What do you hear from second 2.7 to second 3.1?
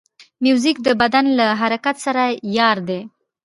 دی.